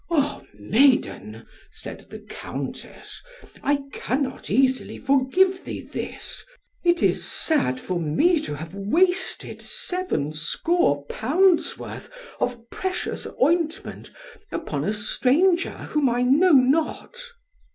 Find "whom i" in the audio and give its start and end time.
15.69-16.23